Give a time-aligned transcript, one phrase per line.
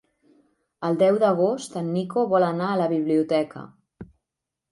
[0.87, 3.65] El deu d'agost en Nico vol anar a la biblioteca.